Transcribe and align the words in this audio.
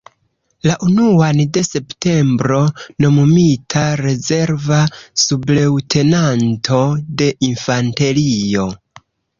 La 0.67 0.75
unuan 0.85 1.41
de 1.57 1.61
septembro 1.67 2.61
nomumita 3.05 3.85
rezerva 4.01 4.83
subleŭtenanto 5.27 6.85
de 7.23 7.31
infanterio. 7.53 8.69